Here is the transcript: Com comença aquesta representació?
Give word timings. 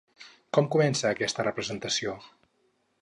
Com 0.57 0.69
comença 0.75 1.07
aquesta 1.11 1.45
representació? 1.49 2.17